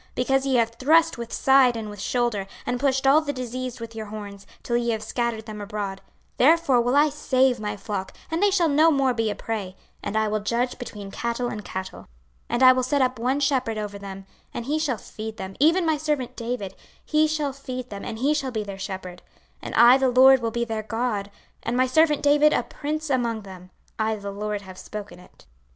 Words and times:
26:034:021 0.01 0.07
Because 0.15 0.45
ye 0.47 0.55
have 0.55 0.69
thrust 0.79 1.17
with 1.19 1.31
side 1.31 1.77
and 1.77 1.87
with 1.87 1.99
shoulder, 2.01 2.47
and 2.65 2.79
pushed 2.79 3.05
all 3.05 3.21
the 3.21 3.31
diseased 3.31 3.79
with 3.79 3.93
your 3.93 4.07
horns, 4.07 4.47
till 4.63 4.75
ye 4.75 4.89
have 4.89 5.03
scattered 5.03 5.45
them 5.45 5.61
abroad; 5.61 6.01
26:034:022 6.39 6.39
Therefore 6.39 6.81
will 6.81 6.95
I 6.95 7.09
save 7.09 7.59
my 7.59 7.77
flock, 7.77 8.13
and 8.31 8.41
they 8.41 8.49
shall 8.49 8.67
no 8.67 8.89
more 8.89 9.13
be 9.13 9.29
a 9.29 9.35
prey; 9.35 9.75
and 10.01 10.17
I 10.17 10.27
will 10.27 10.39
judge 10.39 10.79
between 10.79 11.11
cattle 11.11 11.49
and 11.49 11.63
cattle. 11.63 11.99
26:034:023 11.99 12.07
And 12.49 12.63
I 12.63 12.71
will 12.73 12.81
set 12.81 13.01
up 13.03 13.19
one 13.19 13.39
shepherd 13.39 13.77
over 13.77 13.99
them, 13.99 14.25
and 14.55 14.65
he 14.65 14.79
shall 14.79 14.97
feed 14.97 15.37
them, 15.37 15.55
even 15.59 15.85
my 15.85 15.97
servant 15.97 16.35
David; 16.35 16.73
he 17.05 17.27
shall 17.27 17.53
feed 17.53 17.91
them, 17.91 18.03
and 18.03 18.17
he 18.17 18.33
shall 18.33 18.49
be 18.49 18.63
their 18.63 18.79
shepherd. 18.79 19.21
26:034:024 19.61 19.61
And 19.61 19.75
I 19.75 19.97
the 19.99 20.09
LORD 20.09 20.41
will 20.41 20.49
be 20.49 20.65
their 20.65 20.81
God, 20.81 21.29
and 21.61 21.77
my 21.77 21.85
servant 21.85 22.23
David 22.23 22.53
a 22.53 22.63
prince 22.63 23.11
among 23.11 23.43
them; 23.43 23.69
I 23.99 24.15
the 24.15 24.31
LORD 24.31 24.61
have 24.63 24.79
spoken 24.79 25.19
it. 25.19 25.45